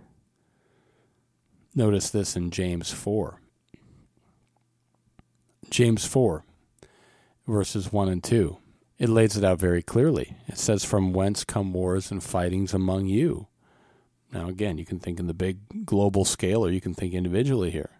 Notice 1.74 2.10
this 2.10 2.36
in 2.36 2.50
James 2.50 2.92
4. 2.92 3.40
James 5.71 6.04
4 6.04 6.44
verses 7.47 7.92
1 7.92 8.09
and 8.09 8.23
2. 8.25 8.59
It 8.99 9.09
lays 9.09 9.37
it 9.37 9.44
out 9.44 9.59
very 9.59 9.83
clearly. 9.83 10.37
It 10.47 10.59
says, 10.59 10.85
From 10.85 11.12
whence 11.12 11.44
come 11.44 11.73
wars 11.73 12.11
and 12.11 12.23
fightings 12.23 12.73
among 12.73 13.06
you? 13.06 13.49
Now, 14.33 14.49
again, 14.49 14.78
you 14.78 14.85
can 14.85 14.99
think 14.99 15.18
in 15.18 15.26
the 15.26 15.35
big 15.35 15.85
global 15.85 16.25
scale 16.25 16.64
or 16.64 16.71
you 16.71 16.80
can 16.80 16.94
think 16.94 17.12
individually 17.12 17.71
here. 17.71 17.90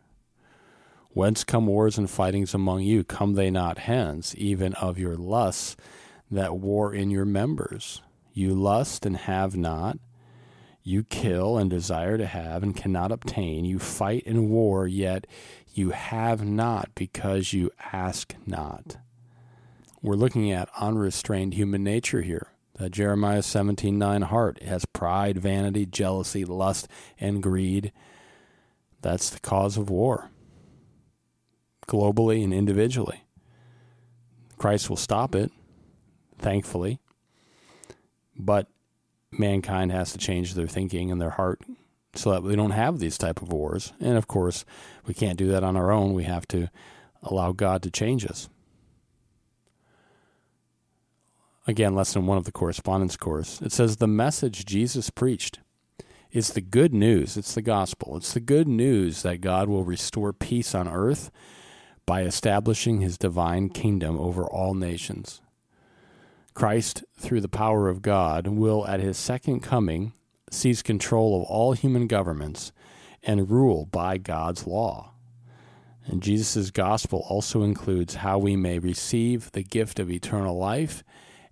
Whence 1.11 1.45
come 1.45 1.67
wars 1.67 1.97
and 1.97 2.11
fightings 2.11 2.55
among 2.55 2.83
you? 2.83 3.05
Come 3.05 3.35
they 3.35 3.51
not 3.51 3.79
hence, 3.79 4.35
even 4.37 4.75
of 4.75 4.99
your 4.99 5.17
lusts 5.17 5.77
that 6.31 6.57
war 6.57 6.93
in 6.93 7.11
your 7.11 7.25
members? 7.25 8.03
You 8.33 8.55
lust 8.55 9.07
and 9.07 9.17
have 9.17 9.57
not. 9.57 9.99
You 10.83 11.05
kill 11.05 11.57
and 11.57 11.71
desire 11.71 12.19
to 12.19 12.27
have 12.27 12.63
and 12.63 12.77
cannot 12.77 13.13
obtain. 13.13 13.65
You 13.65 13.79
fight 13.79 14.25
and 14.27 14.51
war, 14.51 14.87
yet 14.87 15.27
you 15.75 15.91
have 15.91 16.45
not 16.45 16.91
because 16.95 17.53
you 17.53 17.71
ask 17.93 18.35
not. 18.47 18.97
We're 20.01 20.15
looking 20.15 20.51
at 20.53 20.69
unrestrained 20.79 21.55
human 21.55 21.83
nature 21.83 22.23
here. 22.23 22.49
That 22.75 22.91
Jeremiah 22.91 23.43
17:9 23.43 24.23
heart 24.23 24.63
has 24.63 24.85
pride, 24.85 25.39
vanity, 25.39 25.87
jealousy, 25.87 26.45
lust, 26.45 26.89
and 27.19 27.43
greed. 27.43 27.93
That's 29.01 29.31
the 29.31 29.41
cause 29.41 29.77
of 29.77 29.91
war, 29.91 30.31
globally 31.87 32.43
and 32.43 32.53
individually. 32.53 33.25
Christ 34.59 34.89
will 34.89 34.97
stop 34.97 35.35
it, 35.35 35.53
thankfully. 36.39 36.99
But 38.37 38.69
mankind 39.31 39.93
has 39.93 40.13
to 40.13 40.19
change 40.19 40.55
their 40.55 40.67
thinking 40.67 41.11
and 41.11 41.21
their 41.21 41.31
heart 41.31 41.63
so 42.15 42.31
that 42.31 42.43
we 42.43 42.57
don't 42.57 42.71
have 42.71 42.99
these 42.99 43.19
type 43.19 43.43
of 43.43 43.53
wars. 43.53 43.93
And 44.01 44.17
of 44.17 44.27
course, 44.29 44.65
we 45.07 45.15
can't 45.15 45.39
do 45.39 45.49
that 45.49 45.65
on 45.65 45.77
our 45.77 45.91
own. 45.91 46.15
We 46.15 46.25
have 46.25 46.47
to 46.49 46.69
allow 47.23 47.53
God 47.53 47.83
to 47.83 47.91
change 47.91 48.25
us. 48.25 48.49
Again, 51.67 51.95
lesson 51.95 52.27
one 52.27 52.37
of 52.37 52.45
the 52.45 52.53
correspondence 52.53 53.17
course. 53.17 53.63
It 53.63 53.73
says 53.73 53.97
the 53.97 54.07
message 54.07 54.67
Jesus 54.67 55.09
preached 55.11 55.61
is 56.31 56.51
the 56.51 56.61
good 56.61 56.93
news. 56.93 57.37
It's 57.37 57.55
the 57.55 57.63
gospel. 57.63 58.17
It's 58.17 58.35
the 58.35 58.41
good 58.41 58.69
news 58.69 59.23
that 59.23 59.41
God 59.41 59.69
will 59.69 59.85
restore 59.85 60.33
peace 60.33 60.75
on 60.75 60.89
earth 60.89 61.31
by 62.07 62.23
establishing 62.23 63.01
his 63.01 63.17
divine 63.17 63.71
kingdom 63.71 64.19
over 64.19 64.45
all 64.45 64.75
nations. 64.75 65.41
Christ, 66.53 67.03
through 67.17 67.41
the 67.41 67.49
power 67.49 67.89
of 67.89 68.03
God, 68.03 68.47
will 68.47 68.87
at 68.87 69.01
his 69.01 69.17
second 69.17 69.61
coming 69.61 70.13
seize 70.55 70.83
control 70.83 71.37
of 71.41 71.43
all 71.49 71.73
human 71.73 72.07
governments 72.07 72.73
and 73.23 73.51
rule 73.51 73.87
by 73.87 74.19
God's 74.19 74.67
law. 74.67 75.13
And 76.07 76.23
Jesus' 76.23 76.71
gospel 76.71 77.25
also 77.29 77.63
includes 77.63 78.17
how 78.17 78.39
we 78.39 78.57
may 78.57 78.79
receive 78.79 79.51
the 79.53 79.63
gift 79.63 79.99
of 79.99 80.11
eternal 80.11 80.57
life 80.57 81.03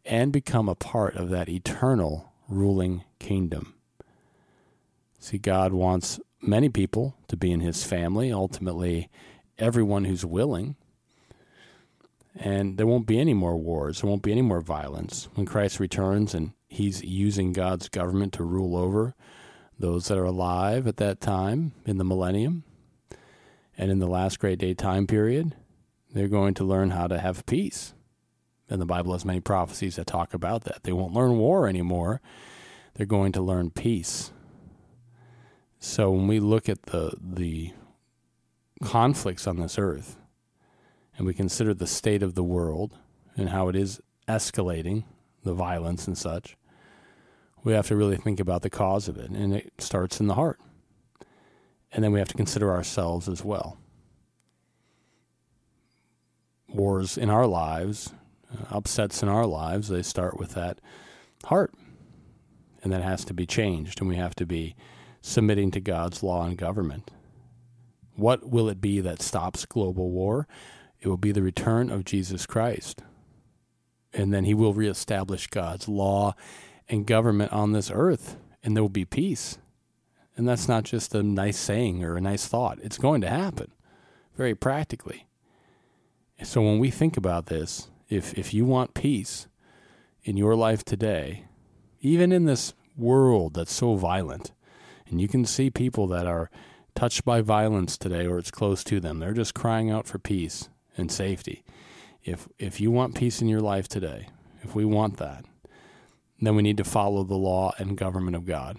and 0.04 0.32
become 0.32 0.68
a 0.68 0.74
part 0.74 1.16
of 1.16 1.30
that 1.30 1.48
eternal 1.48 2.32
ruling 2.48 3.04
kingdom. 3.18 3.74
See, 5.18 5.38
God 5.38 5.72
wants 5.72 6.20
many 6.40 6.68
people 6.68 7.16
to 7.28 7.36
be 7.36 7.52
in 7.52 7.60
his 7.60 7.84
family, 7.84 8.32
ultimately, 8.32 9.08
everyone 9.58 10.04
who's 10.04 10.24
willing. 10.24 10.76
And 12.34 12.76
there 12.76 12.86
won't 12.86 13.06
be 13.06 13.20
any 13.20 13.34
more 13.34 13.56
wars. 13.56 14.00
There 14.00 14.10
won't 14.10 14.22
be 14.22 14.32
any 14.32 14.42
more 14.42 14.60
violence. 14.60 15.28
When 15.34 15.46
Christ 15.46 15.78
returns 15.78 16.34
and 16.34 16.52
he's 16.72 17.04
using 17.04 17.52
God's 17.52 17.88
government 17.88 18.32
to 18.34 18.44
rule 18.44 18.76
over 18.76 19.14
those 19.78 20.08
that 20.08 20.18
are 20.18 20.24
alive 20.24 20.86
at 20.86 20.96
that 20.96 21.20
time 21.20 21.72
in 21.84 21.98
the 21.98 22.04
millennium 22.04 22.64
and 23.76 23.90
in 23.90 23.98
the 23.98 24.06
last 24.06 24.38
great 24.38 24.58
day 24.58 24.74
time 24.74 25.06
period, 25.06 25.54
they're 26.12 26.28
going 26.28 26.54
to 26.54 26.64
learn 26.64 26.90
how 26.90 27.06
to 27.06 27.18
have 27.18 27.46
peace. 27.46 27.94
And 28.68 28.80
the 28.80 28.86
Bible 28.86 29.12
has 29.12 29.24
many 29.24 29.40
prophecies 29.40 29.96
that 29.96 30.06
talk 30.06 30.34
about 30.34 30.64
that. 30.64 30.84
They 30.84 30.92
won't 30.92 31.12
learn 31.12 31.36
war 31.36 31.68
anymore. 31.68 32.20
They're 32.94 33.06
going 33.06 33.32
to 33.32 33.42
learn 33.42 33.70
peace. 33.70 34.32
So 35.78 36.10
when 36.10 36.26
we 36.26 36.38
look 36.38 36.68
at 36.68 36.84
the 36.84 37.12
the 37.20 37.72
conflicts 38.82 39.46
on 39.46 39.58
this 39.58 39.78
earth 39.78 40.16
and 41.16 41.26
we 41.26 41.34
consider 41.34 41.74
the 41.74 41.86
state 41.86 42.22
of 42.22 42.34
the 42.34 42.44
world 42.44 42.96
and 43.36 43.50
how 43.50 43.68
it 43.68 43.76
is 43.76 44.00
escalating, 44.28 45.04
the 45.44 45.54
violence 45.54 46.06
and 46.06 46.16
such, 46.16 46.56
we 47.64 47.72
have 47.72 47.88
to 47.88 47.96
really 47.96 48.16
think 48.16 48.40
about 48.40 48.62
the 48.62 48.70
cause 48.70 49.08
of 49.08 49.16
it. 49.16 49.30
And 49.30 49.54
it 49.54 49.72
starts 49.78 50.20
in 50.20 50.26
the 50.26 50.34
heart. 50.34 50.58
And 51.92 52.02
then 52.02 52.12
we 52.12 52.18
have 52.18 52.28
to 52.28 52.34
consider 52.34 52.70
ourselves 52.70 53.28
as 53.28 53.44
well. 53.44 53.78
Wars 56.68 57.18
in 57.18 57.28
our 57.28 57.46
lives 57.46 58.14
uh, 58.52 58.76
upsets 58.76 59.22
in 59.22 59.28
our 59.28 59.46
lives, 59.46 59.88
they 59.88 60.02
start 60.02 60.38
with 60.38 60.54
that 60.54 60.80
heart. 61.44 61.74
And 62.82 62.92
that 62.92 63.02
has 63.02 63.24
to 63.26 63.34
be 63.34 63.46
changed, 63.46 64.00
and 64.00 64.08
we 64.08 64.16
have 64.16 64.34
to 64.36 64.46
be 64.46 64.74
submitting 65.20 65.70
to 65.70 65.80
God's 65.80 66.22
law 66.22 66.44
and 66.44 66.58
government. 66.58 67.12
What 68.14 68.48
will 68.48 68.68
it 68.68 68.80
be 68.80 69.00
that 69.00 69.22
stops 69.22 69.64
global 69.64 70.10
war? 70.10 70.48
It 71.00 71.08
will 71.08 71.16
be 71.16 71.32
the 71.32 71.42
return 71.42 71.90
of 71.90 72.04
Jesus 72.04 72.44
Christ. 72.44 73.02
And 74.12 74.34
then 74.34 74.44
he 74.44 74.52
will 74.52 74.74
reestablish 74.74 75.46
God's 75.46 75.88
law 75.88 76.34
and 76.88 77.06
government 77.06 77.52
on 77.52 77.72
this 77.72 77.90
earth, 77.92 78.36
and 78.62 78.76
there 78.76 78.82
will 78.82 78.88
be 78.88 79.04
peace. 79.04 79.58
And 80.36 80.48
that's 80.48 80.68
not 80.68 80.84
just 80.84 81.14
a 81.14 81.22
nice 81.22 81.58
saying 81.58 82.02
or 82.02 82.16
a 82.16 82.20
nice 82.20 82.46
thought, 82.46 82.78
it's 82.82 82.98
going 82.98 83.20
to 83.20 83.28
happen 83.28 83.72
very 84.34 84.54
practically. 84.54 85.26
So 86.42 86.62
when 86.62 86.78
we 86.78 86.90
think 86.90 87.16
about 87.16 87.46
this, 87.46 87.88
if 88.08 88.36
if 88.36 88.52
you 88.52 88.64
want 88.64 88.94
peace 88.94 89.46
in 90.24 90.36
your 90.36 90.56
life 90.56 90.84
today, 90.84 91.46
even 92.00 92.32
in 92.32 92.46
this 92.46 92.74
world 92.96 93.54
that's 93.54 93.72
so 93.72 93.94
violent, 93.94 94.52
and 95.06 95.20
you 95.20 95.28
can 95.28 95.44
see 95.44 95.70
people 95.70 96.06
that 96.08 96.26
are 96.26 96.50
touched 96.94 97.24
by 97.24 97.40
violence 97.40 97.96
today 97.96 98.26
or 98.26 98.38
it's 98.38 98.50
close 98.50 98.82
to 98.84 99.00
them, 99.00 99.18
they're 99.18 99.32
just 99.32 99.54
crying 99.54 99.90
out 99.90 100.06
for 100.06 100.18
peace 100.18 100.68
and 100.96 101.12
safety. 101.12 101.62
If 102.24 102.48
if 102.58 102.80
you 102.80 102.90
want 102.90 103.14
peace 103.14 103.40
in 103.40 103.48
your 103.48 103.60
life 103.60 103.88
today, 103.88 104.28
if 104.62 104.74
we 104.74 104.84
want 104.84 105.18
that, 105.18 105.44
then 106.46 106.56
we 106.56 106.62
need 106.62 106.76
to 106.76 106.84
follow 106.84 107.24
the 107.24 107.34
law 107.34 107.72
and 107.78 107.96
government 107.96 108.36
of 108.36 108.44
God. 108.44 108.78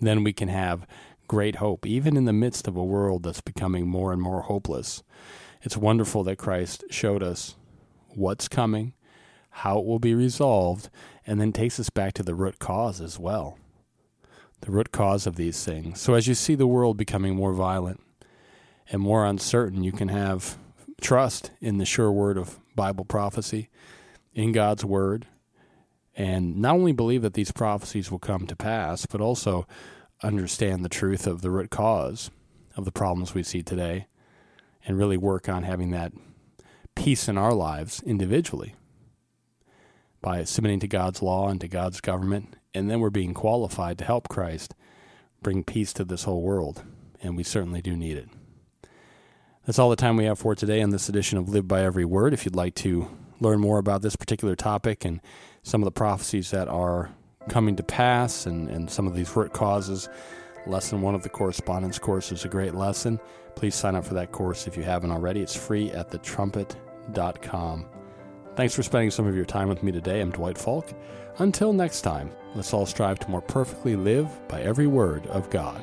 Then 0.00 0.24
we 0.24 0.32
can 0.32 0.48
have 0.48 0.86
great 1.28 1.56
hope, 1.56 1.86
even 1.86 2.16
in 2.16 2.24
the 2.24 2.32
midst 2.32 2.66
of 2.66 2.76
a 2.76 2.84
world 2.84 3.22
that's 3.22 3.40
becoming 3.40 3.86
more 3.86 4.12
and 4.12 4.20
more 4.20 4.42
hopeless 4.42 5.02
it's 5.62 5.76
wonderful 5.76 6.24
that 6.24 6.38
Christ 6.38 6.84
showed 6.90 7.22
us 7.22 7.54
what's 8.08 8.48
coming, 8.48 8.94
how 9.50 9.78
it 9.78 9.86
will 9.86 10.00
be 10.00 10.14
resolved, 10.14 10.90
and 11.26 11.40
then 11.40 11.52
takes 11.52 11.78
us 11.78 11.88
back 11.88 12.14
to 12.14 12.22
the 12.22 12.34
root 12.34 12.58
cause 12.58 13.00
as 13.00 13.18
well. 13.18 13.58
The 14.62 14.72
root 14.72 14.92
cause 14.92 15.26
of 15.26 15.36
these 15.36 15.64
things. 15.64 16.00
So 16.00 16.14
as 16.14 16.26
you 16.26 16.34
see 16.34 16.54
the 16.54 16.66
world 16.66 16.96
becoming 16.96 17.36
more 17.36 17.52
violent 17.52 18.00
and 18.90 19.00
more 19.00 19.24
uncertain, 19.24 19.84
you 19.84 19.92
can 19.92 20.08
have 20.08 20.58
trust 21.00 21.52
in 21.60 21.78
the 21.78 21.84
sure 21.84 22.10
word 22.10 22.36
of 22.36 22.58
Bible 22.74 23.04
prophecy, 23.04 23.68
in 24.34 24.50
God's 24.52 24.84
word, 24.84 25.26
and 26.16 26.56
not 26.56 26.74
only 26.74 26.92
believe 26.92 27.22
that 27.22 27.34
these 27.34 27.52
prophecies 27.52 28.10
will 28.10 28.18
come 28.18 28.46
to 28.46 28.56
pass, 28.56 29.06
but 29.06 29.20
also 29.20 29.66
understand 30.22 30.84
the 30.84 30.88
truth 30.88 31.26
of 31.26 31.42
the 31.42 31.50
root 31.50 31.70
cause 31.70 32.30
of 32.76 32.84
the 32.84 32.92
problems 32.92 33.34
we 33.34 33.42
see 33.42 33.62
today 33.62 34.06
and 34.84 34.98
really 34.98 35.16
work 35.16 35.48
on 35.48 35.62
having 35.62 35.90
that 35.90 36.12
peace 36.94 37.28
in 37.28 37.38
our 37.38 37.52
lives 37.52 38.02
individually 38.04 38.74
by 40.20 40.44
submitting 40.44 40.80
to 40.80 40.88
God's 40.88 41.22
law 41.22 41.48
and 41.48 41.60
to 41.60 41.68
God's 41.68 42.00
government. 42.00 42.56
And 42.74 42.90
then 42.90 43.00
we're 43.00 43.10
being 43.10 43.34
qualified 43.34 43.98
to 43.98 44.04
help 44.04 44.28
Christ 44.28 44.74
bring 45.42 45.64
peace 45.64 45.92
to 45.94 46.04
this 46.04 46.24
whole 46.24 46.42
world. 46.42 46.84
And 47.22 47.36
we 47.36 47.42
certainly 47.42 47.82
do 47.82 47.96
need 47.96 48.16
it. 48.16 48.28
That's 49.66 49.78
all 49.78 49.90
the 49.90 49.96
time 49.96 50.16
we 50.16 50.24
have 50.24 50.38
for 50.38 50.54
today 50.54 50.82
on 50.82 50.90
this 50.90 51.08
edition 51.08 51.38
of 51.38 51.48
Live 51.48 51.68
by 51.68 51.82
Every 51.82 52.04
Word. 52.04 52.32
If 52.32 52.44
you'd 52.44 52.56
like 52.56 52.74
to 52.76 53.08
learn 53.40 53.60
more 53.60 53.78
about 53.78 54.02
this 54.02 54.16
particular 54.16 54.56
topic 54.56 55.04
and 55.04 55.20
some 55.62 55.82
of 55.82 55.84
the 55.84 55.92
prophecies 55.92 56.50
that 56.50 56.68
are 56.68 57.10
coming 57.48 57.76
to 57.76 57.82
pass 57.82 58.46
and, 58.46 58.68
and 58.68 58.90
some 58.90 59.06
of 59.06 59.14
these 59.14 59.34
root 59.34 59.52
causes, 59.52 60.08
lesson 60.66 61.00
one 61.00 61.14
of 61.14 61.22
the 61.22 61.28
correspondence 61.28 61.98
course 61.98 62.32
is 62.32 62.44
a 62.44 62.48
great 62.48 62.74
lesson. 62.74 63.18
Please 63.54 63.74
sign 63.74 63.94
up 63.94 64.04
for 64.04 64.14
that 64.14 64.32
course 64.32 64.66
if 64.66 64.76
you 64.76 64.82
haven't 64.82 65.10
already. 65.10 65.40
It's 65.40 65.54
free 65.54 65.90
at 65.90 66.10
thetrumpet.com. 66.10 67.86
Thanks 68.54 68.74
for 68.74 68.82
spending 68.82 69.10
some 69.10 69.26
of 69.26 69.34
your 69.34 69.44
time 69.46 69.68
with 69.68 69.82
me 69.82 69.92
today. 69.92 70.20
I'm 70.20 70.30
Dwight 70.30 70.58
Falk. 70.58 70.92
Until 71.38 71.72
next 71.72 72.02
time, 72.02 72.30
let's 72.54 72.74
all 72.74 72.84
strive 72.84 73.18
to 73.20 73.30
more 73.30 73.40
perfectly 73.40 73.96
live 73.96 74.28
by 74.48 74.60
every 74.60 74.86
word 74.86 75.26
of 75.28 75.48
God. 75.48 75.82